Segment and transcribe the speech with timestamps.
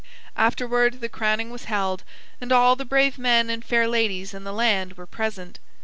[0.35, 2.03] Afterward the crowning was held,
[2.41, 5.59] and all the brave men and fair ladies in the land were present.